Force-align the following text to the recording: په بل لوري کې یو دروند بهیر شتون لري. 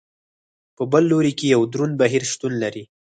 په 0.75 0.83
بل 0.91 1.03
لوري 1.11 1.31
کې 1.37 1.45
یو 1.55 1.61
دروند 1.73 1.93
بهیر 2.01 2.23
شتون 2.31 2.53
لري. 2.63 2.83